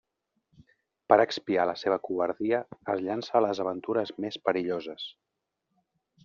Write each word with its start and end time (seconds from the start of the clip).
Per 1.11 1.17
expiar 1.25 1.65
la 1.71 1.75
seva 1.81 1.99
covardia, 2.07 2.61
es 2.95 3.05
llança 3.09 3.37
a 3.41 3.43
les 3.47 3.63
aventures 3.67 4.15
més 4.27 4.41
perilloses. 4.49 5.07